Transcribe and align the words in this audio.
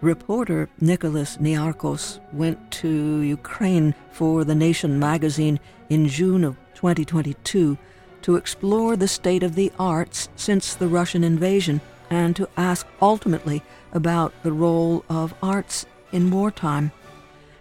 Reporter 0.00 0.68
Nicholas 0.80 1.38
Niarchos 1.38 2.20
went 2.32 2.70
to 2.72 3.20
Ukraine 3.20 3.94
for 4.12 4.44
The 4.44 4.54
Nation 4.54 4.98
magazine 4.98 5.58
in 5.88 6.08
June 6.08 6.44
of 6.44 6.56
2022 6.74 7.78
to 8.20 8.36
explore 8.36 8.96
the 8.96 9.08
state 9.08 9.42
of 9.42 9.54
the 9.54 9.72
arts 9.78 10.28
since 10.36 10.74
the 10.74 10.88
Russian 10.88 11.24
invasion 11.24 11.80
and 12.10 12.36
to 12.36 12.48
ask 12.56 12.86
ultimately 13.00 13.62
about 13.92 14.34
the 14.42 14.52
role 14.52 15.04
of 15.08 15.34
arts 15.42 15.86
in 16.12 16.30
wartime. 16.30 16.92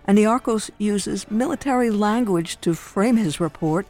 And 0.05 0.17
Niarchos 0.17 0.69
uses 0.77 1.31
military 1.31 1.89
language 1.89 2.59
to 2.61 2.73
frame 2.73 3.15
his 3.15 3.39
report. 3.39 3.87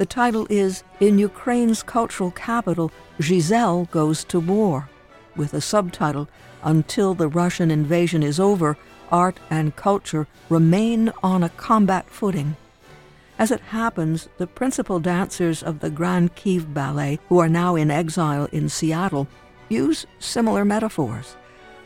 The 0.00 0.06
title 0.06 0.46
is 0.48 0.82
In 0.98 1.18
Ukraine's 1.18 1.82
Cultural 1.82 2.30
Capital, 2.30 2.90
Giselle 3.20 3.84
Goes 3.90 4.24
to 4.24 4.40
War, 4.40 4.88
with 5.36 5.52
a 5.52 5.60
subtitle 5.60 6.26
until 6.62 7.12
the 7.12 7.28
Russian 7.28 7.70
invasion 7.70 8.22
is 8.22 8.40
over, 8.40 8.78
art 9.12 9.38
and 9.50 9.76
culture 9.76 10.26
remain 10.48 11.12
on 11.22 11.42
a 11.42 11.50
combat 11.50 12.08
footing. 12.08 12.56
As 13.38 13.50
it 13.50 13.60
happens, 13.60 14.30
the 14.38 14.46
principal 14.46 15.00
dancers 15.00 15.62
of 15.62 15.80
the 15.80 15.90
Grand 15.90 16.34
Kyiv 16.34 16.72
Ballet, 16.72 17.18
who 17.28 17.38
are 17.38 17.50
now 17.50 17.76
in 17.76 17.90
exile 17.90 18.46
in 18.52 18.70
Seattle, 18.70 19.28
use 19.68 20.06
similar 20.18 20.64
metaphors. 20.64 21.36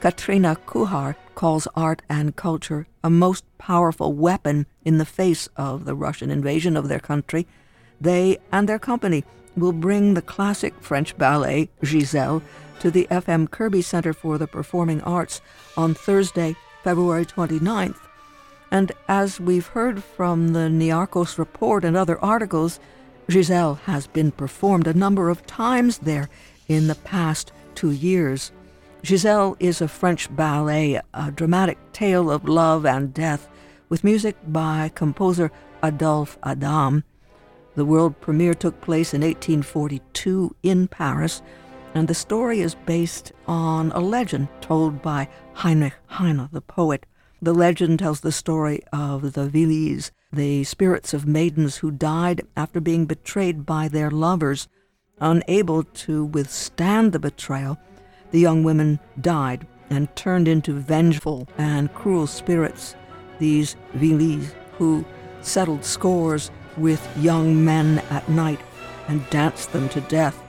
Kateryna 0.00 0.56
Kukhar 0.66 1.16
calls 1.34 1.66
art 1.74 2.00
and 2.08 2.36
culture 2.36 2.86
a 3.02 3.10
most 3.10 3.44
powerful 3.58 4.12
weapon 4.12 4.66
in 4.84 4.98
the 4.98 5.04
face 5.04 5.48
of 5.56 5.84
the 5.84 5.96
Russian 5.96 6.30
invasion 6.30 6.76
of 6.76 6.86
their 6.86 7.00
country. 7.00 7.48
They 8.00 8.38
and 8.52 8.68
their 8.68 8.78
company 8.78 9.24
will 9.56 9.72
bring 9.72 10.14
the 10.14 10.22
classic 10.22 10.74
French 10.80 11.16
ballet, 11.16 11.68
Giselle, 11.84 12.42
to 12.80 12.90
the 12.90 13.06
FM 13.10 13.50
Kirby 13.50 13.82
Center 13.82 14.12
for 14.12 14.36
the 14.36 14.46
Performing 14.46 15.00
Arts 15.02 15.40
on 15.76 15.94
Thursday, 15.94 16.56
February 16.82 17.24
29th. 17.24 17.98
And 18.70 18.92
as 19.08 19.40
we've 19.40 19.68
heard 19.68 20.02
from 20.02 20.52
the 20.52 20.68
Niarchos 20.68 21.38
report 21.38 21.84
and 21.84 21.96
other 21.96 22.18
articles, 22.22 22.80
Giselle 23.30 23.76
has 23.86 24.06
been 24.06 24.32
performed 24.32 24.86
a 24.86 24.94
number 24.94 25.30
of 25.30 25.46
times 25.46 25.98
there 25.98 26.28
in 26.68 26.88
the 26.88 26.94
past 26.96 27.52
two 27.74 27.92
years. 27.92 28.52
Giselle 29.04 29.56
is 29.60 29.80
a 29.80 29.88
French 29.88 30.34
ballet, 30.34 31.00
a 31.14 31.30
dramatic 31.30 31.78
tale 31.92 32.30
of 32.30 32.48
love 32.48 32.84
and 32.84 33.14
death, 33.14 33.48
with 33.88 34.04
music 34.04 34.36
by 34.48 34.90
composer 34.94 35.50
Adolphe 35.82 36.36
Adam. 36.42 37.04
The 37.74 37.84
world 37.84 38.20
premiere 38.20 38.54
took 38.54 38.80
place 38.80 39.14
in 39.14 39.22
1842 39.22 40.56
in 40.62 40.88
Paris 40.88 41.42
and 41.94 42.08
the 42.08 42.14
story 42.14 42.60
is 42.60 42.74
based 42.74 43.32
on 43.46 43.92
a 43.92 44.00
legend 44.00 44.48
told 44.60 45.00
by 45.00 45.28
Heinrich 45.54 45.94
Heine, 46.06 46.48
the 46.52 46.60
poet. 46.60 47.06
The 47.40 47.54
legend 47.54 48.00
tells 48.00 48.20
the 48.20 48.32
story 48.32 48.82
of 48.92 49.34
the 49.34 49.48
Wilis, 49.48 50.10
the 50.32 50.64
spirits 50.64 51.14
of 51.14 51.26
maidens 51.26 51.76
who 51.76 51.92
died 51.92 52.42
after 52.56 52.80
being 52.80 53.06
betrayed 53.06 53.64
by 53.64 53.86
their 53.88 54.10
lovers. 54.10 54.66
Unable 55.20 55.84
to 55.84 56.24
withstand 56.24 57.12
the 57.12 57.20
betrayal, 57.20 57.78
the 58.32 58.40
young 58.40 58.64
women 58.64 58.98
died 59.20 59.66
and 59.90 60.14
turned 60.16 60.48
into 60.48 60.72
vengeful 60.72 61.46
and 61.56 61.94
cruel 61.94 62.26
spirits, 62.26 62.96
these 63.38 63.76
Wilis, 63.94 64.52
who 64.78 65.04
settled 65.42 65.84
scores 65.84 66.50
with 66.76 67.06
young 67.16 67.64
men 67.64 67.98
at 68.10 68.28
night 68.28 68.60
and 69.08 69.28
danced 69.30 69.72
them 69.72 69.88
to 69.90 70.00
death. 70.02 70.40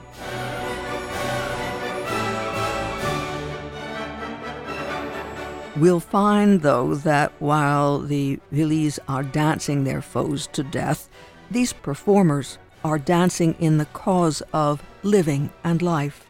We'll 5.76 6.00
find, 6.00 6.62
though, 6.62 6.94
that 6.94 7.32
while 7.38 7.98
the 7.98 8.40
Wilis 8.50 8.98
are 9.08 9.22
dancing 9.22 9.84
their 9.84 10.00
foes 10.00 10.46
to 10.54 10.62
death, 10.62 11.10
these 11.50 11.74
performers 11.74 12.56
are 12.82 12.98
dancing 12.98 13.54
in 13.58 13.76
the 13.76 13.84
cause 13.86 14.42
of 14.54 14.82
living 15.02 15.50
and 15.62 15.82
life. 15.82 16.26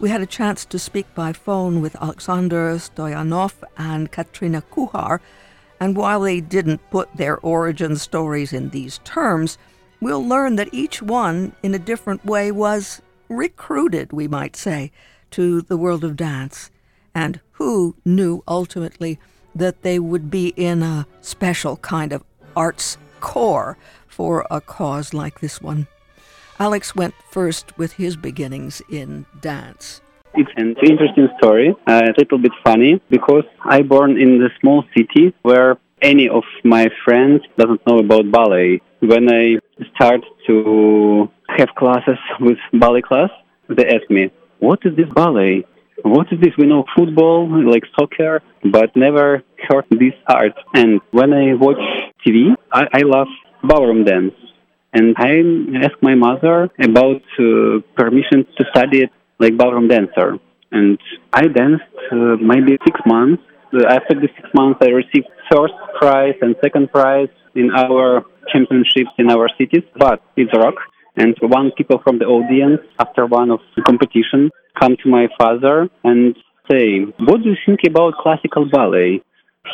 We 0.00 0.08
had 0.10 0.22
a 0.22 0.26
chance 0.26 0.64
to 0.66 0.78
speak 0.80 1.06
by 1.14 1.32
phone 1.32 1.80
with 1.80 1.94
Alexander 2.02 2.74
Stoianov 2.74 3.54
and 3.78 4.10
Kateryna 4.10 4.64
Kukhar, 4.72 5.20
and 5.80 5.96
while 5.96 6.20
they 6.20 6.40
didn't 6.40 6.90
put 6.90 7.14
their 7.16 7.38
origin 7.38 7.96
stories 7.96 8.52
in 8.52 8.70
these 8.70 8.98
terms, 9.04 9.58
we'll 10.00 10.26
learn 10.26 10.56
that 10.56 10.72
each 10.72 11.02
one, 11.02 11.52
in 11.62 11.74
a 11.74 11.78
different 11.78 12.24
way, 12.24 12.50
was 12.50 13.02
recruited, 13.28 14.12
we 14.12 14.28
might 14.28 14.56
say, 14.56 14.92
to 15.30 15.62
the 15.62 15.76
world 15.76 16.04
of 16.04 16.16
dance 16.16 16.70
and 17.14 17.40
who 17.52 17.94
knew 18.04 18.42
ultimately 18.48 19.18
that 19.54 19.82
they 19.82 19.98
would 19.98 20.30
be 20.30 20.48
in 20.56 20.82
a 20.82 21.06
special 21.20 21.76
kind 21.78 22.12
of 22.12 22.24
arts 22.56 22.98
corps 23.20 23.76
for 24.08 24.46
a 24.50 24.60
cause 24.60 25.14
like 25.14 25.40
this 25.40 25.60
one. 25.60 25.86
Alex 26.58 26.94
went 26.94 27.14
first 27.30 27.76
with 27.78 27.92
his 27.94 28.16
beginnings 28.16 28.82
in 28.88 29.26
dance. 29.40 30.00
It's 30.36 30.50
an 30.56 30.74
interesting 30.82 31.28
story, 31.38 31.74
uh, 31.86 32.02
a 32.06 32.14
little 32.18 32.38
bit 32.38 32.52
funny, 32.64 33.00
because 33.08 33.44
I 33.64 33.82
born 33.82 34.20
in 34.20 34.38
the 34.38 34.50
small 34.60 34.84
city 34.96 35.32
where 35.42 35.78
any 36.02 36.28
of 36.28 36.42
my 36.64 36.88
friends 37.04 37.42
doesn't 37.56 37.80
know 37.86 37.98
about 37.98 38.30
ballet. 38.30 38.80
When 39.00 39.32
I 39.32 39.58
start 39.94 40.22
to 40.48 41.30
have 41.56 41.68
classes 41.76 42.18
with 42.40 42.58
ballet 42.72 43.02
class, 43.02 43.30
they 43.68 43.86
ask 43.86 44.10
me, 44.10 44.30
what 44.58 44.80
is 44.84 44.96
this 44.96 45.08
ballet? 45.14 45.64
what 46.02 46.26
is 46.32 46.40
this? 46.40 46.50
We 46.58 46.66
know 46.66 46.84
football, 46.96 47.48
like 47.70 47.84
soccer, 47.98 48.42
but 48.64 48.94
never 48.96 49.42
heard 49.68 49.86
this 49.90 50.14
art. 50.26 50.52
And 50.74 51.00
when 51.12 51.32
I 51.32 51.54
watch 51.54 51.78
TV, 52.26 52.54
I, 52.72 52.86
I 52.92 53.00
love 53.04 53.28
ballroom 53.62 54.04
dance. 54.04 54.34
And 54.92 55.14
I 55.16 55.42
ask 55.84 55.94
my 56.02 56.14
mother 56.14 56.70
about 56.82 57.22
uh, 57.38 57.80
permission 57.96 58.46
to 58.56 58.64
study 58.70 59.04
it 59.04 59.10
like 59.38 59.56
ballroom 59.56 59.88
dancer. 59.88 60.38
And 60.70 60.98
I 61.32 61.42
danced 61.46 61.84
uh, 62.10 62.36
maybe 62.40 62.78
six 62.84 63.00
months. 63.06 63.42
Uh, 63.72 63.86
after 63.86 64.14
the 64.14 64.28
six 64.36 64.48
months, 64.54 64.78
I 64.82 64.88
received 64.88 65.28
first 65.50 65.74
prize 65.98 66.34
and 66.42 66.56
second 66.62 66.90
prize 66.90 67.28
in 67.54 67.70
our 67.70 68.24
championships 68.52 69.10
in 69.18 69.30
our 69.30 69.48
cities. 69.58 69.84
But 69.96 70.22
it's 70.36 70.52
rock. 70.56 70.74
And 71.16 71.36
one 71.40 71.70
people 71.76 72.00
from 72.02 72.18
the 72.18 72.26
audience, 72.26 72.80
after 72.98 73.26
one 73.26 73.50
of 73.50 73.60
the 73.76 73.82
competition, 73.82 74.50
come 74.80 74.96
to 75.02 75.08
my 75.08 75.28
father 75.38 75.88
and 76.02 76.34
say, 76.70 76.86
"What 77.26 77.42
do 77.42 77.50
you 77.50 77.56
think 77.66 77.80
about 77.86 78.14
classical 78.14 78.64
ballet?" 78.68 79.22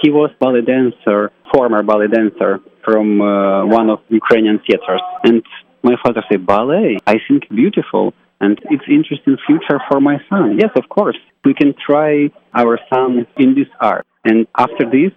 He 0.02 0.10
was 0.10 0.30
ballet 0.38 0.60
dancer, 0.60 1.32
former 1.52 1.82
ballet 1.82 2.08
dancer 2.08 2.60
from 2.84 3.20
uh, 3.20 3.66
one 3.66 3.88
of 3.90 4.00
Ukrainian 4.08 4.58
theaters, 4.66 5.02
and 5.24 5.42
my 5.82 5.96
father 6.02 6.22
said, 6.28 6.46
"Ballet, 6.46 6.98
I 7.06 7.16
think 7.26 7.48
beautiful." 7.48 8.12
And 8.40 8.58
it's 8.70 8.84
interesting 8.88 9.36
future 9.46 9.80
for 9.90 10.00
my 10.00 10.16
son. 10.28 10.58
Yes, 10.58 10.70
of 10.76 10.88
course. 10.88 11.18
We 11.44 11.54
can 11.54 11.74
try 11.86 12.30
our 12.54 12.78
son 12.92 13.26
in 13.36 13.54
this 13.54 13.68
art. 13.80 14.06
And 14.24 14.46
after 14.56 14.84
this, 14.90 15.12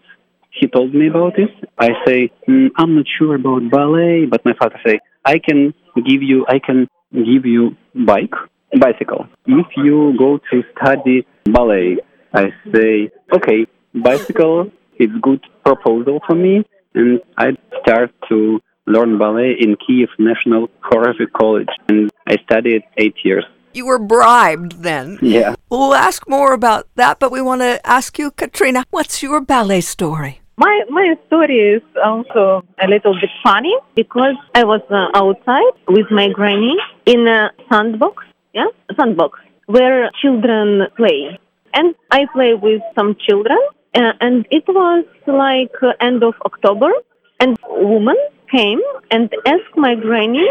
he 0.51 0.67
told 0.67 0.93
me 0.93 1.07
about 1.07 1.33
this. 1.35 1.49
I 1.79 1.89
say, 2.05 2.31
mm, 2.47 2.69
I'm 2.77 2.95
not 2.95 3.05
sure 3.17 3.35
about 3.35 3.69
ballet, 3.71 4.25
but 4.25 4.45
my 4.45 4.53
father 4.59 4.79
say, 4.85 4.99
I 5.25 5.39
can 5.39 5.73
give 5.95 6.21
you, 6.21 6.45
I 6.47 6.59
can 6.59 6.87
give 7.13 7.45
you 7.45 7.75
bike, 8.05 8.33
bicycle. 8.79 9.27
If 9.45 9.67
you 9.77 10.13
go 10.17 10.39
to 10.51 10.63
study 10.77 11.25
ballet, 11.45 11.97
I 12.33 12.51
say, 12.73 13.09
okay, 13.35 13.65
bicycle 13.93 14.71
is 14.99 15.09
good 15.21 15.41
proposal 15.65 16.19
for 16.27 16.35
me, 16.35 16.63
and 16.93 17.19
I 17.37 17.51
start 17.81 18.11
to 18.29 18.59
learn 18.85 19.17
ballet 19.17 19.55
in 19.59 19.75
Kiev 19.75 20.09
National 20.19 20.67
Choreography 20.83 21.31
College, 21.31 21.69
and 21.87 22.09
I 22.27 22.37
studied 22.43 22.83
eight 22.97 23.15
years. 23.23 23.45
You 23.73 23.87
were 23.87 23.99
bribed 23.99 24.83
then. 24.83 25.17
Yeah. 25.21 25.55
We'll 25.69 25.95
ask 25.95 26.29
more 26.29 26.53
about 26.53 26.87
that, 26.95 27.19
but 27.19 27.31
we 27.31 27.41
want 27.41 27.61
to 27.61 27.85
ask 27.85 28.19
you, 28.19 28.31
Kateryna, 28.31 28.83
what's 28.91 29.23
your 29.23 29.41
ballet 29.41 29.81
story? 29.81 30.41
My 30.55 30.83
my 30.89 31.15
story 31.25 31.57
is 31.57 31.81
also 32.05 32.63
a 32.79 32.87
little 32.87 33.15
bit 33.19 33.31
funny 33.43 33.75
because 33.95 34.35
I 34.53 34.63
was 34.63 34.81
uh, 34.91 35.07
outside 35.15 35.73
with 35.87 36.11
my 36.11 36.29
granny 36.29 36.77
in 37.07 37.27
a 37.27 37.51
sandbox, 37.69 38.23
yeah, 38.53 38.67
sandbox 38.95 39.39
where 39.65 40.11
children 40.21 40.83
play, 40.95 41.39
and 41.73 41.95
I 42.11 42.27
play 42.33 42.53
with 42.53 42.83
some 42.93 43.15
children, 43.27 43.57
uh, 43.95 44.13
and 44.21 44.45
it 44.51 44.65
was 44.67 45.05
like 45.25 45.73
uh, 45.81 45.93
end 45.99 46.23
of 46.23 46.35
October, 46.45 46.91
and 47.39 47.57
a 47.67 47.83
woman 47.83 48.17
came 48.55 48.81
and 49.11 49.29
asked 49.45 49.75
my 49.75 49.95
granny, 49.95 50.47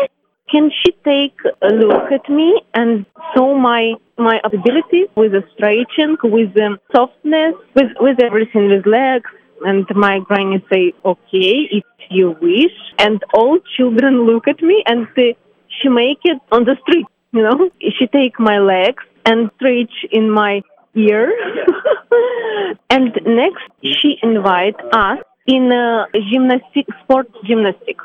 can 0.50 0.70
she 0.80 0.92
take 1.04 1.36
a 1.62 1.68
look 1.68 2.10
at 2.12 2.28
me 2.28 2.60
and 2.74 3.06
saw 3.34 3.56
my 3.56 3.94
my 4.18 4.38
abilities 4.44 5.08
with 5.16 5.32
stretching, 5.54 6.16
with 6.22 6.52
the 6.54 6.78
softness, 6.94 7.54
with 7.74 7.92
with 8.00 8.18
everything, 8.22 8.68
with 8.68 8.86
legs 8.86 9.30
and 9.64 9.86
my 9.94 10.18
granny 10.20 10.64
say, 10.72 10.92
okay, 11.04 11.68
if 11.70 11.84
you 12.10 12.36
wish. 12.40 12.76
And 12.98 13.22
all 13.34 13.58
children 13.76 14.26
look 14.26 14.48
at 14.48 14.62
me 14.62 14.82
and 14.86 15.06
say, 15.16 15.36
she 15.68 15.88
make 15.88 16.18
it 16.24 16.38
on 16.50 16.64
the 16.64 16.76
street. 16.82 17.06
you 17.32 17.42
know. 17.42 17.70
She 17.80 18.06
take 18.06 18.38
my 18.38 18.58
legs 18.58 19.02
and 19.24 19.50
stretch 19.56 19.94
in 20.10 20.30
my 20.30 20.62
ear. 20.94 21.32
and 22.90 23.18
next, 23.24 23.64
she 23.82 24.18
invite 24.22 24.76
us 24.92 25.18
in 25.46 25.72
uh, 25.72 26.06
gymnastic, 26.30 26.86
sports 27.02 27.34
gymnastic, 27.44 27.96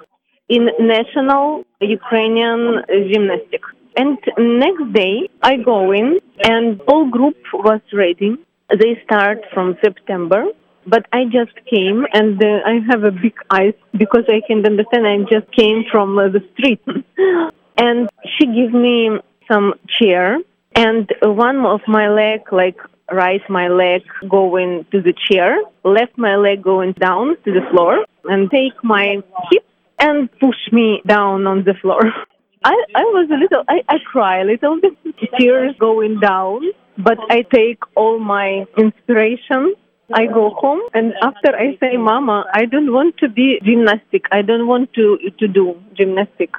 in 0.50 0.70
national 0.80 1.66
Ukrainian 1.82 2.84
gymnastic. 3.12 3.62
And 3.96 4.18
next 4.38 4.94
day, 4.94 5.30
I 5.42 5.58
go 5.58 5.92
in, 5.92 6.20
and 6.44 6.82
all 6.88 7.10
group 7.10 7.38
was 7.54 7.82
ready. 7.94 8.38
They 8.70 9.02
start 9.04 9.40
from 9.54 9.78
September, 9.84 10.46
but 10.86 11.06
I 11.12 11.26
just 11.26 11.56
came, 11.70 12.06
and 12.14 12.42
uh, 12.44 12.60
I 12.66 12.80
have 12.90 13.04
a 13.04 13.12
big 13.12 13.36
eyes 13.50 13.74
because 13.98 14.26
I 14.30 14.42
can 14.46 14.66
understand. 14.66 15.08
I 15.08 15.18
just 15.30 15.52
came 15.52 15.84
from 15.92 16.18
uh, 16.18 16.30
the 16.30 16.44
street, 16.54 16.82
and 17.78 18.10
she 18.38 18.46
gave 18.46 18.72
me 18.72 19.20
some 19.52 19.74
chair, 19.88 20.38
and 20.76 21.12
one 21.22 21.66
of 21.66 21.82
my 21.88 22.10
leg 22.10 22.42
like 22.52 22.78
right 23.12 23.42
my 23.50 23.68
leg 23.68 24.04
going 24.30 24.86
to 24.92 25.02
the 25.02 25.14
chair, 25.14 25.58
left 25.84 26.18
my 26.18 26.36
leg 26.36 26.62
going 26.64 26.94
down 26.94 27.38
to 27.46 27.52
the 27.52 27.62
floor, 27.72 28.06
and 28.26 28.50
take 28.52 28.84
my 28.84 29.22
hip 29.52 29.66
and 30.00 30.30
push 30.40 30.72
me 30.72 31.02
down 31.06 31.48
on 31.48 31.64
the 31.64 31.74
floor. 31.82 32.02
I, 32.64 32.76
I 32.96 33.04
was 33.04 33.30
a 33.32 33.38
little, 33.38 33.64
I, 33.68 33.82
I 33.88 33.98
cry 34.00 34.42
a 34.42 34.46
little 34.46 34.82
bit, 34.82 34.94
tears 35.40 35.76
going 35.80 36.20
down, 36.20 36.62
but 36.98 37.18
I 37.30 37.44
take 37.44 37.80
all 37.96 38.20
my 38.20 38.66
inspiration. 38.78 39.76
I 40.14 40.26
go 40.26 40.52
home 40.52 40.82
and 40.94 41.14
after 41.22 41.56
I 41.56 41.78
say, 41.80 41.98
Mama, 41.98 42.46
I 42.54 42.66
don't 42.66 42.94
want 42.94 43.18
to 43.18 43.30
be 43.30 43.60
gymnastic. 43.64 44.26
I 44.32 44.42
don't 44.42 44.68
want 44.68 44.94
to, 44.94 45.18
to 45.38 45.48
do 45.48 45.82
gymnastic. 45.94 46.52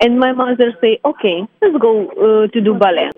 And 0.00 0.18
my 0.18 0.32
mother 0.32 0.76
say, 0.80 0.98
okay, 1.04 1.42
let's 1.62 1.76
go 1.78 2.08
uh, 2.08 2.48
to 2.48 2.60
do 2.60 2.74
ballet. 2.74 3.10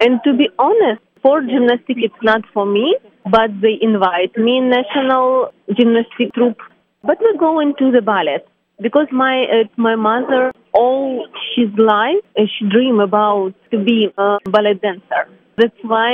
And 0.00 0.20
to 0.24 0.34
be 0.34 0.48
honest, 0.58 1.02
for 1.26 1.40
gymnastic, 1.40 1.96
it's 1.98 2.22
not 2.22 2.42
for 2.54 2.64
me, 2.64 2.96
but 3.24 3.50
they 3.60 3.76
invite 3.80 4.36
me 4.36 4.58
in 4.58 4.70
national 4.70 5.52
gymnastic 5.76 6.32
troupe. 6.34 6.60
But 7.02 7.18
we 7.20 7.36
go 7.36 7.58
into 7.58 7.90
the 7.90 8.00
ballet 8.00 8.38
because 8.80 9.08
my 9.10 9.36
uh, 9.56 9.64
my 9.76 9.96
mother 9.96 10.52
all 10.72 11.26
she's 11.48 11.72
life 11.76 12.22
uh, 12.38 12.42
she 12.52 12.68
dream 12.68 13.00
about 13.00 13.54
to 13.72 13.82
be 13.82 14.08
a 14.16 14.38
ballet 14.44 14.74
dancer. 14.74 15.24
That's 15.56 15.80
why 15.82 16.12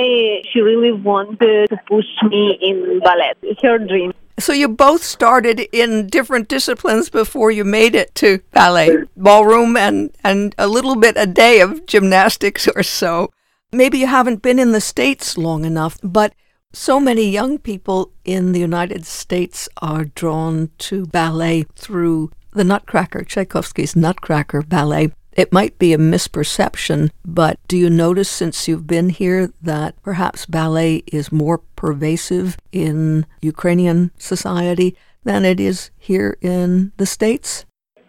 she 0.50 0.61
really 0.61 0.93
wanted 0.93 1.69
to 1.69 1.76
push 1.87 2.11
me 2.31 2.59
in 2.62 3.00
ballet. 3.00 3.35
Her 3.62 3.79
dream. 3.79 4.12
So 4.38 4.55
you 4.55 4.69
both 4.69 5.03
started 5.03 5.61
in 5.73 6.06
different 6.06 6.49
disciplines 6.49 7.11
before 7.11 7.50
you 7.50 7.64
made 7.64 7.94
it 7.94 8.14
to 8.17 8.41
ballet, 8.53 9.05
ballroom, 9.14 9.76
and 9.76 10.11
and 10.25 10.55
a 10.56 10.69
little 10.69 10.97
bit 10.97 11.17
a 11.19 11.26
day 11.26 11.61
of 11.61 11.85
gymnastics 11.87 12.67
or 12.75 12.82
so. 12.82 13.31
Maybe 13.75 13.99
you 13.99 14.07
haven't 14.07 14.43
been 14.43 14.59
in 14.59 14.73
the 14.73 14.83
States 14.83 15.39
long 15.39 15.65
enough, 15.65 15.99
but 16.03 16.35
so 16.75 17.01
many 17.01 17.31
young 17.31 17.57
people 17.57 18.13
in 18.23 18.53
the 18.53 18.61
United 18.61 19.07
States 19.07 19.67
are 19.81 20.05
drawn 20.05 20.71
to 20.77 21.07
ballet 21.07 21.65
through 21.75 22.31
the 22.53 22.65
Nutcracker, 22.65 23.25
Tchaikovsky's 23.25 23.97
Nutcracker 23.97 24.61
ballet. 24.61 25.13
It 25.33 25.55
might 25.55 25.79
be 25.79 25.95
a 25.95 25.99
misperception, 25.99 27.13
but 27.25 27.59
do 27.67 27.79
you 27.79 27.89
notice 27.89 28.29
since 28.29 28.69
you've 28.69 28.87
been 28.87 29.09
here 29.09 29.51
that 29.63 29.95
perhaps 30.03 30.45
ballet 30.45 31.03
is 31.07 31.33
more 31.33 31.63
pervasive 31.75 32.59
in 32.73 33.25
Ukrainian 33.41 34.11
society 34.19 34.95
than 35.25 35.47
it 35.47 35.59
is 35.59 35.91
here 35.97 36.37
in 36.43 36.93
the 36.99 37.07
States? 37.07 37.65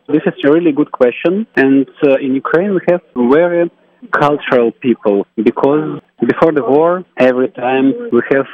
This 0.09 0.23
is 0.25 0.33
a 0.43 0.51
really 0.51 0.73
good 0.73 0.91
question. 0.91 1.47
And 1.55 1.87
uh, 2.05 2.15
in 2.15 2.35
Ukraine, 2.35 2.73
we 2.73 2.81
have 2.89 2.99
very 3.15 3.71
cultural 4.11 4.71
people 4.71 5.25
because 5.35 6.01
before 6.27 6.51
the 6.51 6.63
war, 6.63 7.03
every 7.17 7.49
time 7.49 7.93
we 8.11 8.21
have 8.31 8.45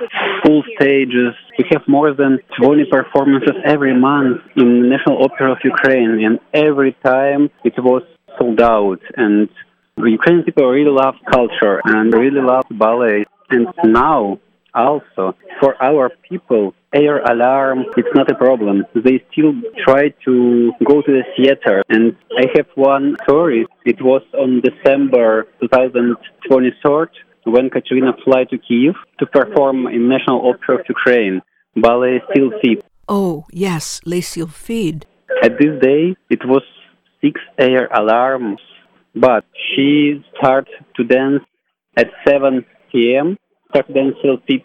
full 0.43 0.63
stages, 0.75 1.33
we 1.57 1.65
have 1.71 1.81
more 1.87 2.13
than 2.13 2.39
20 2.61 2.85
performances 2.91 3.55
every 3.65 3.97
month 3.99 4.41
in 4.55 4.81
the 4.81 4.87
National 4.87 5.23
Opera 5.23 5.51
of 5.51 5.57
Ukraine, 5.63 6.23
and 6.25 6.39
every 6.53 6.95
time 7.03 7.49
it 7.63 7.73
was 7.77 8.03
sold 8.37 8.61
out. 8.61 8.99
And 9.15 9.49
the 9.97 10.11
Ukrainian 10.11 10.45
people 10.45 10.67
really 10.67 10.91
love 10.91 11.15
culture 11.31 11.81
and 11.83 12.13
really 12.13 12.41
love 12.41 12.65
ballet. 12.71 13.25
And 13.49 13.67
now 13.83 14.39
also 14.73 15.35
for 15.59 15.81
our 15.81 16.09
people 16.29 16.73
air 16.93 17.19
alarm 17.19 17.85
it's 17.97 18.13
not 18.15 18.31
a 18.31 18.35
problem. 18.35 18.85
They 18.95 19.23
still 19.31 19.53
try 19.85 20.09
to 20.25 20.71
go 20.85 21.01
to 21.01 21.11
the 21.11 21.23
theater. 21.35 21.83
And 21.89 22.15
i 22.37 22.45
have 22.55 22.67
one 22.75 23.15
story. 23.23 23.65
It 23.85 24.01
was 24.01 24.23
on 24.33 24.61
december 24.61 25.47
2023 25.61 27.51
when 27.53 27.69
Kateryna 27.69 28.13
flew 28.23 28.45
to 28.45 28.57
kiev 28.57 28.95
to 29.19 29.25
perform 29.25 29.87
in 29.87 30.09
national 30.09 30.49
opera 30.49 30.75
of 30.79 30.85
ukraine. 30.89 31.41
Ballet 31.75 32.21
Sylphid 32.33 32.83
oh 33.07 33.45
yes 33.51 34.01
les 34.05 34.21
Sylphides 34.21 35.03
at 35.43 35.57
this 35.59 35.79
day 35.81 36.15
it 36.29 36.41
was 36.45 36.63
six 37.21 37.39
air 37.57 37.87
alarms 37.87 38.61
but 39.15 39.45
she 39.67 40.23
started 40.37 40.73
to 40.95 41.03
dance 41.03 41.43
at 41.95 42.07
7 42.27 42.65
p.m 42.91 43.37
presidential 43.69 44.37
tip, 44.47 44.63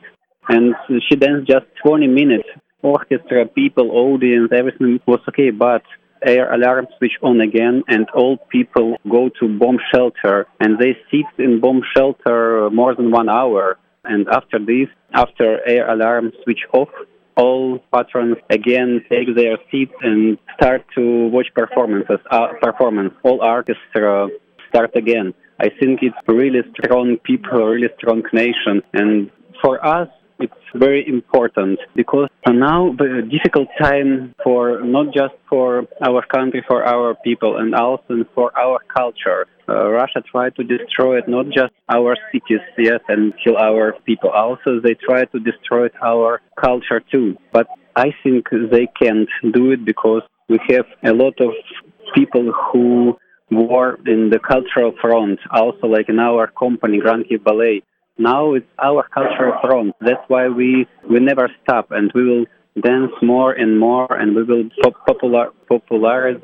and 0.48 0.74
she 1.08 1.16
danced 1.16 1.48
just 1.48 1.66
20 1.86 2.06
minutes. 2.06 2.48
Orchestra, 2.82 3.46
people, 3.46 3.90
audience, 3.90 4.50
everything 4.52 5.00
was 5.06 5.20
okay, 5.28 5.50
but 5.50 5.82
air 6.26 6.52
alarm 6.52 6.86
switch 6.98 7.12
on 7.22 7.40
again, 7.40 7.82
and 7.88 8.06
all 8.14 8.36
people 8.50 8.96
go 9.10 9.30
to 9.40 9.58
bomb 9.58 9.78
shelter, 9.92 10.46
and 10.60 10.78
they 10.78 10.96
sit 11.10 11.26
in 11.38 11.60
bomb 11.60 11.82
shelter 11.96 12.68
more 12.70 12.94
than 12.94 13.10
one 13.10 13.28
hour. 13.28 13.78
And 14.04 14.28
after 14.28 14.58
this, 14.58 14.88
after 15.12 15.66
air 15.66 15.90
alarm 15.90 16.32
switch 16.42 16.60
off, 16.72 16.90
all 17.36 17.78
patrons 17.92 18.36
again 18.50 19.04
take 19.10 19.34
their 19.34 19.56
seats 19.70 19.92
and 20.02 20.38
start 20.56 20.84
to 20.96 21.28
watch 21.28 21.48
performances. 21.54 22.18
Uh, 22.30 22.48
performance. 22.60 23.12
All 23.22 23.42
orchestra 23.42 24.28
start 24.68 24.94
again. 24.94 25.34
I 25.58 25.68
think 25.80 26.00
it's 26.02 26.16
really 26.26 26.60
strong 26.76 27.16
people, 27.24 27.64
really 27.64 27.88
strong 27.98 28.22
nation, 28.32 28.82
and 28.92 29.30
for 29.62 29.84
us 29.84 30.08
it's 30.38 30.54
very 30.74 31.06
important 31.06 31.78
because 31.94 32.28
now 32.46 32.92
the 32.98 33.22
difficult 33.30 33.68
time 33.80 34.34
for 34.42 34.80
not 34.82 35.06
just 35.14 35.34
for 35.48 35.86
our 36.04 36.24
country, 36.26 36.64
for 36.66 36.84
our 36.84 37.14
people, 37.24 37.56
and 37.56 37.74
also 37.74 38.24
for 38.34 38.56
our 38.58 38.80
culture. 38.94 39.46
Uh, 39.68 39.88
Russia 39.90 40.22
tried 40.30 40.54
to 40.56 40.64
destroy 40.64 41.18
it, 41.18 41.28
not 41.28 41.46
just 41.46 41.72
our 41.88 42.16
cities, 42.30 42.60
yes, 42.76 43.00
and 43.08 43.32
kill 43.42 43.56
our 43.56 43.94
people. 44.04 44.30
Also, 44.30 44.80
they 44.82 44.94
try 44.94 45.24
to 45.24 45.38
destroy 45.40 45.88
our 46.02 46.40
culture 46.60 47.00
too. 47.12 47.36
But 47.52 47.66
I 47.96 48.12
think 48.22 48.48
they 48.50 48.86
can't 49.00 49.28
do 49.52 49.70
it 49.70 49.84
because 49.84 50.22
we 50.48 50.58
have 50.70 50.86
a 51.02 51.12
lot 51.12 51.40
of 51.40 51.52
people 52.14 52.52
who 52.52 53.16
war 53.50 53.98
in 54.06 54.30
the 54.30 54.38
cultural 54.38 54.92
front, 55.00 55.38
also 55.50 55.86
like 55.86 56.08
in 56.08 56.18
our 56.18 56.46
company, 56.48 56.98
Grand 56.98 57.24
Ballet. 57.44 57.82
Now 58.18 58.54
it's 58.54 58.66
our 58.82 59.06
cultural 59.12 59.54
front. 59.60 59.94
That's 60.00 60.22
why 60.28 60.48
we, 60.48 60.86
we 61.10 61.20
never 61.20 61.50
stop 61.62 61.90
and 61.90 62.12
we 62.14 62.24
will 62.24 62.44
dance 62.80 63.12
more 63.22 63.52
and 63.52 63.78
more 63.78 64.12
and 64.12 64.34
we 64.34 64.42
will 64.42 64.68
popular, 65.06 65.50
popularize 65.68 66.40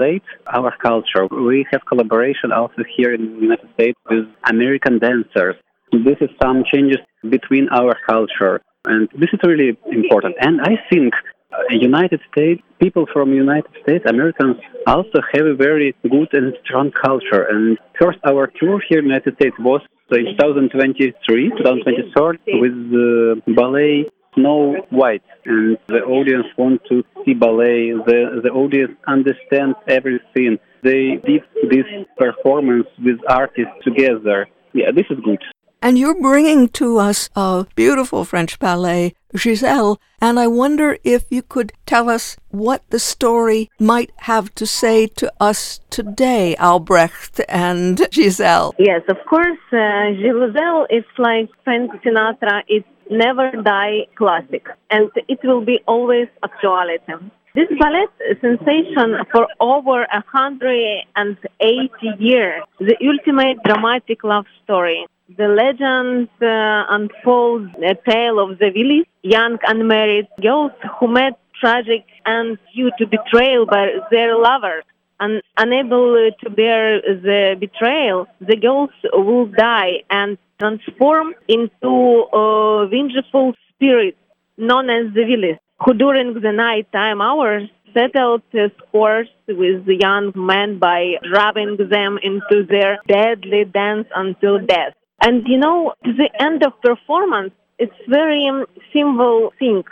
our 0.52 0.74
culture. 0.76 1.26
We 1.30 1.66
have 1.72 1.82
collaboration 1.86 2.52
also 2.52 2.82
here 2.96 3.14
in 3.14 3.34
the 3.34 3.40
United 3.40 3.68
States 3.74 3.98
with 4.08 4.26
American 4.48 4.98
dancers. 4.98 5.56
This 5.92 6.16
is 6.20 6.30
some 6.42 6.64
changes 6.72 6.98
between 7.28 7.68
our 7.70 7.96
culture 8.08 8.60
and 8.84 9.08
this 9.12 9.28
is 9.32 9.40
really 9.44 9.76
important. 9.92 10.36
And 10.40 10.60
I 10.60 10.76
think 10.90 11.14
Uh, 11.52 11.56
United 11.70 12.20
States, 12.32 12.62
people 12.80 13.06
from 13.12 13.32
United 13.32 13.72
States, 13.82 14.04
Americans 14.08 14.56
also 14.86 15.18
have 15.32 15.46
a 15.46 15.54
very 15.54 15.94
good 16.02 16.28
and 16.32 16.54
strong 16.64 16.90
culture. 16.92 17.42
And 17.50 17.76
first, 18.00 18.18
our 18.24 18.46
tour 18.58 18.80
here 18.88 19.00
in 19.00 19.06
United 19.06 19.34
States 19.34 19.56
was 19.58 19.80
in 20.12 20.26
2023, 20.38 21.50
2024, 21.50 22.36
with 22.60 22.72
the 22.90 23.42
ballet 23.54 24.06
Snow 24.34 24.76
White, 24.90 25.22
and 25.44 25.76
the 25.88 26.02
audience 26.02 26.46
want 26.56 26.82
to 26.88 27.02
see 27.24 27.34
ballet. 27.34 27.92
The 28.06 28.40
the 28.42 28.50
audience 28.50 28.92
understands 29.06 29.76
everything. 29.88 30.58
They 30.82 31.18
did 31.26 31.42
this 31.68 31.86
performance 32.16 32.86
with 33.04 33.18
artists 33.28 33.74
together. 33.82 34.46
Yeah, 34.72 34.92
this 34.94 35.06
is 35.10 35.18
good. 35.24 35.42
And 35.82 35.96
you're 35.96 36.20
bringing 36.20 36.68
to 36.80 36.98
us 36.98 37.30
a 37.34 37.66
beautiful 37.74 38.26
French 38.26 38.58
ballet, 38.58 39.14
Giselle, 39.34 39.98
and 40.20 40.38
I 40.38 40.46
wonder 40.46 40.98
if 41.04 41.24
you 41.30 41.40
could 41.40 41.72
tell 41.86 42.10
us 42.10 42.36
what 42.50 42.82
the 42.90 42.98
story 42.98 43.70
might 43.78 44.10
have 44.30 44.54
to 44.56 44.66
say 44.66 45.06
to 45.06 45.32
us 45.40 45.80
today, 45.88 46.54
Albrecht 46.56 47.40
and 47.48 47.98
Giselle. 48.12 48.74
Yes, 48.78 49.00
of 49.08 49.16
course. 49.26 49.58
Uh, 49.72 50.12
Giselle 50.20 50.86
is 50.90 51.04
like 51.16 51.48
Frank 51.64 51.92
Sinatra. 52.04 52.62
It's 52.68 52.86
never 53.10 53.50
die 53.62 54.06
classic, 54.16 54.66
and 54.90 55.10
it 55.28 55.38
will 55.42 55.64
be 55.64 55.80
always 55.86 56.28
actuality. 56.44 57.14
This 57.54 57.68
ballet 57.80 58.06
sensation 58.42 59.16
for 59.32 59.48
over 59.58 60.06
180 60.12 62.08
years, 62.18 62.62
the 62.78 62.96
ultimate 63.02 63.62
dramatic 63.64 64.22
love 64.22 64.44
story. 64.62 65.06
The 65.36 65.46
legend 65.46 66.28
uh, 66.42 66.86
unfolds 66.90 67.70
a 67.76 67.94
tale 67.94 68.40
of 68.40 68.58
the 68.58 68.70
Wilis, 68.74 69.06
young 69.22 69.58
unmarried 69.62 70.26
girls 70.40 70.72
who 70.98 71.06
met 71.06 71.38
tragic 71.60 72.04
and 72.26 72.58
due 72.74 72.90
to 72.98 73.06
betrayal 73.06 73.64
by 73.66 73.86
their 74.10 74.36
lovers. 74.36 74.84
And 75.20 75.42
unable 75.56 76.30
to 76.42 76.50
bear 76.50 77.00
the 77.02 77.56
betrayal, 77.60 78.26
the 78.40 78.56
girls 78.56 78.90
will 79.12 79.46
die 79.46 80.02
and 80.10 80.36
transform 80.58 81.34
into 81.46 82.24
uh, 82.32 82.86
vengeful 82.86 83.52
spirits 83.74 84.18
known 84.56 84.90
as 84.90 85.14
the 85.14 85.20
Wilis 85.20 85.58
who 85.84 85.94
during 85.94 86.34
the 86.40 86.52
nighttime 86.52 87.20
hours 87.20 87.68
settled 87.94 88.42
scores 88.86 89.28
with 89.48 89.86
young 89.86 90.32
men 90.34 90.78
by 90.78 91.14
driving 91.22 91.76
them 91.88 92.18
into 92.22 92.66
their 92.66 92.98
deadly 93.08 93.64
dance 93.64 94.06
until 94.14 94.58
death. 94.58 94.94
And 95.22 95.46
you 95.46 95.58
know, 95.58 95.94
the 96.02 96.30
end 96.38 96.64
of 96.64 96.80
performance, 96.80 97.52
it's 97.78 98.00
very 98.08 98.46
um, 98.48 98.66
simple 98.92 99.52
things. 99.58 99.84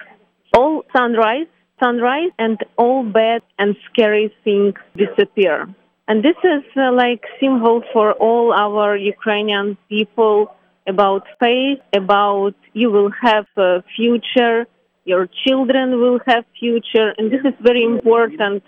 All 0.56 0.84
sunrise, 0.96 1.46
sunrise, 1.82 2.30
and 2.38 2.58
all 2.76 3.02
bad 3.04 3.42
and 3.58 3.76
scary 3.90 4.34
things 4.44 4.74
disappear. 4.96 5.68
And 6.06 6.24
this 6.24 6.36
is 6.42 6.64
uh, 6.76 6.92
like 6.92 7.22
symbol 7.40 7.82
for 7.92 8.12
all 8.12 8.52
our 8.52 8.96
Ukrainian 8.96 9.76
people 9.88 10.54
about 10.86 11.24
faith, 11.38 11.80
about 11.94 12.54
you 12.72 12.90
will 12.90 13.10
have 13.22 13.46
a 13.58 13.84
future, 13.94 14.66
your 15.08 15.26
children 15.46 16.00
will 16.00 16.20
have 16.26 16.44
future 16.60 17.08
and 17.16 17.32
this 17.32 17.40
is 17.50 17.54
very 17.62 17.82
important 17.82 18.62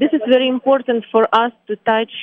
this 0.00 0.10
is 0.12 0.22
very 0.28 0.48
important 0.48 1.04
for 1.12 1.22
us 1.32 1.52
to 1.68 1.76
touch 1.92 2.14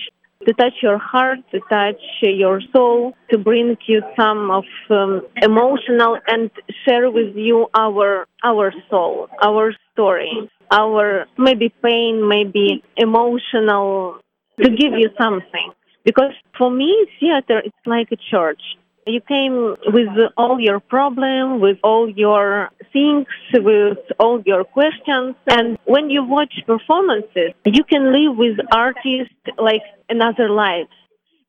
to 0.45 0.53
touch 0.53 0.73
your 0.81 0.97
heart 0.97 1.39
to 1.51 1.59
touch 1.69 2.01
your 2.21 2.61
soul 2.73 3.13
to 3.29 3.37
bring 3.37 3.77
you 3.87 4.01
some 4.19 4.51
of 4.51 4.63
um, 4.89 5.21
emotional 5.41 6.17
and 6.27 6.49
share 6.85 7.09
with 7.09 7.35
you 7.35 7.67
our 7.73 8.25
our 8.43 8.73
soul 8.89 9.27
our 9.43 9.73
story 9.91 10.49
our 10.71 11.25
maybe 11.37 11.73
pain 11.83 12.27
maybe 12.27 12.83
emotional 12.97 14.21
to 14.61 14.69
give 14.69 14.93
you 14.93 15.09
something. 15.19 15.71
Because 16.03 16.33
for 16.57 16.71
me 16.71 17.07
theater 17.19 17.61
it's 17.63 17.85
like 17.85 18.09
a 18.11 18.17
church 18.29 18.61
you 19.05 19.21
came 19.21 19.75
with 19.87 20.09
all 20.37 20.59
your 20.59 20.79
problems, 20.79 21.61
with 21.61 21.77
all 21.83 22.09
your 22.09 22.69
things, 22.93 23.25
with 23.53 23.97
all 24.19 24.41
your 24.45 24.63
questions. 24.63 25.35
And 25.47 25.77
when 25.85 26.09
you 26.09 26.23
watch 26.23 26.53
performances, 26.65 27.51
you 27.65 27.83
can 27.83 28.11
live 28.11 28.37
with 28.37 28.57
artists 28.71 29.33
like 29.57 29.81
another 30.09 30.49
life, 30.49 30.89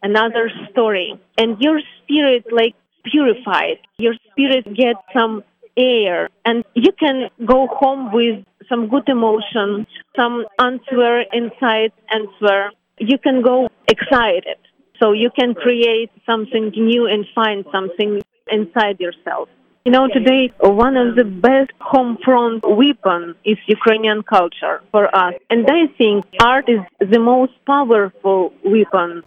another 0.02 0.50
story. 0.70 1.20
And 1.36 1.56
your 1.60 1.80
spirit 2.02 2.44
like 2.50 2.74
purified. 3.04 3.78
Your 3.98 4.14
spirit 4.30 4.64
gets 4.74 5.00
some 5.16 5.42
air 5.76 6.28
and 6.44 6.64
you 6.74 6.92
can 6.98 7.28
go 7.46 7.66
home 7.66 8.12
with 8.12 8.44
some 8.68 8.88
good 8.88 9.08
emotion, 9.08 9.86
some 10.16 10.44
answer 10.60 11.22
inside 11.32 11.92
answer. 12.10 12.70
You 12.98 13.18
can 13.18 13.42
go 13.42 13.68
excited. 13.88 14.58
So 15.02 15.10
you 15.10 15.30
can 15.36 15.54
create 15.54 16.10
something 16.24 16.70
new 16.76 17.08
and 17.08 17.26
find 17.34 17.64
something 17.72 18.22
inside 18.48 19.00
yourself. 19.00 19.48
You 19.84 19.90
know, 19.90 20.06
today 20.06 20.52
one 20.60 20.96
of 20.96 21.16
the 21.16 21.24
best 21.24 21.72
home 21.80 22.18
front 22.24 22.62
weapon 22.62 23.34
is 23.44 23.58
Ukrainian 23.66 24.22
culture 24.22 24.80
for 24.92 25.12
us. 25.12 25.34
And 25.50 25.66
I 25.68 25.88
think 25.98 26.24
art 26.40 26.68
is 26.68 26.82
the 27.00 27.18
most 27.18 27.52
powerful 27.66 28.52
weapon. 28.64 29.24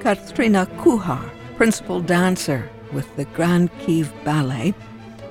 Kateryna 0.00 0.66
Kukhar, 0.80 1.24
principal 1.56 2.00
dancer 2.02 2.68
with 2.92 3.08
the 3.16 3.24
Grand 3.36 3.70
Kyiv 3.80 4.12
Ballet, 4.22 4.74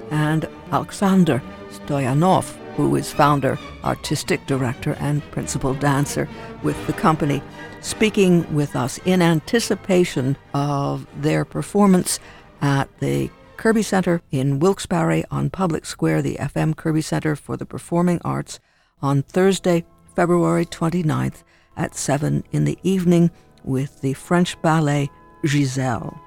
and 0.10 0.50
Alexander 0.72 1.44
Stoianov, 1.70 2.46
who 2.77 2.96
is 2.96 3.12
founder, 3.12 3.57
artistic 3.84 4.46
director, 4.46 4.96
and 5.00 5.24
principal 5.31 5.74
dancer 5.74 6.29
with 6.62 6.77
the 6.86 6.93
company, 6.93 7.41
speaking 7.81 8.53
with 8.53 8.75
us 8.75 9.00
in 9.00 9.22
anticipation 9.22 10.38
of 10.53 11.07
their 11.22 11.43
performance 11.43 12.19
at 12.62 12.88
the 13.00 13.31
Kirby 13.57 13.81
Center 13.81 14.22
in 14.29 14.60
Wilkes-Barre 14.60 15.25
on 15.31 15.50
Public 15.50 15.88
Square, 15.88 16.22
the 16.22 16.36
FM 16.36 16.75
Kirby 16.75 17.01
Center 17.01 17.36
for 17.36 17.57
the 17.57 17.65
Performing 17.65 18.22
Arts, 18.24 18.60
on 19.01 19.24
Thursday, 19.24 19.84
February 20.15 20.65
29th 20.65 21.43
at 21.75 21.96
7 21.96 22.43
in 22.51 22.65
the 22.65 22.77
evening 22.84 23.31
with 23.63 24.01
the 24.01 24.13
French 24.13 24.60
ballet 24.62 25.10
Giselle. 25.43 26.26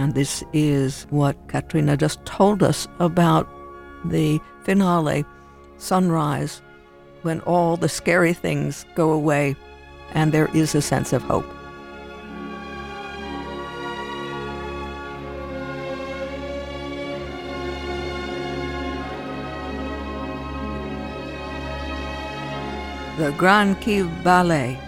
And 0.00 0.14
this 0.14 0.42
is 0.54 1.06
what 1.10 1.36
Kateryna 1.48 1.98
just 1.98 2.24
told 2.24 2.62
us 2.62 2.88
about 3.00 3.46
the 4.02 4.40
finale, 4.62 5.26
sunrise, 5.76 6.62
when 7.20 7.40
all 7.40 7.76
the 7.76 7.90
scary 7.90 8.32
things 8.32 8.86
go 8.94 9.12
away 9.12 9.56
and 10.14 10.32
there 10.32 10.48
is 10.56 10.74
a 10.74 10.80
sense 10.80 11.12
of 11.12 11.20
hope. 11.20 11.44
The 23.18 23.32
Grand 23.36 23.76
Kyiv 23.82 24.08
Ballet 24.24 24.80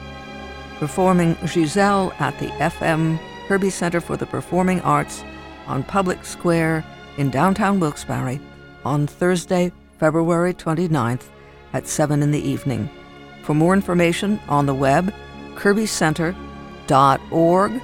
performing 0.79 1.37
Giselle 1.47 2.15
at 2.19 2.39
the 2.39 2.47
FM 2.47 3.19
Kirby 3.53 3.69
Center 3.69 4.01
for 4.01 4.17
the 4.17 4.25
Performing 4.25 4.81
Arts 4.81 5.23
on 5.67 5.85
Public 5.85 6.25
Square 6.25 6.83
in 7.19 7.29
downtown 7.29 7.81
Wilkes-Barre 7.81 8.41
on 8.83 9.07
Thursday, 9.07 9.71
February 9.99 10.55
29th 10.55 11.25
at 11.75 11.87
7 11.87 12.23
in 12.23 12.31
the 12.31 12.41
evening. 12.41 12.89
For 13.43 13.53
more 13.53 13.75
information 13.75 14.41
on 14.49 14.65
the 14.65 14.73
web, 14.73 15.13
kirbycenter.org, 15.55 17.83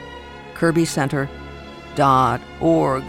kirbycenter.org. 0.54 3.04